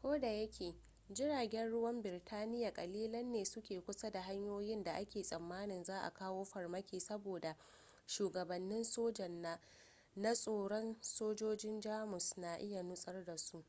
kodayake 0.00 0.68
jiragen 1.16 1.68
ruwan 1.74 2.02
birtaniya 2.02 2.70
kalilan 2.78 3.32
ne 3.32 3.44
su 3.44 3.62
ke 3.62 3.80
kusa 3.80 4.10
da 4.10 4.22
hanyoyin 4.22 4.84
da 4.84 4.92
ake 4.94 5.22
tsammanin 5.22 5.84
za'a 5.84 6.10
kawo 6.14 6.44
farmaki 6.44 7.00
saboda 7.00 7.56
shugabannin 8.06 8.84
sojan 8.84 9.58
na 10.14 10.32
tsoron 10.34 10.96
sojojin 11.02 11.80
jamus 11.80 12.36
na 12.38 12.54
iya 12.58 12.82
nutsar 12.82 13.24
da 13.24 13.36
su 13.38 13.64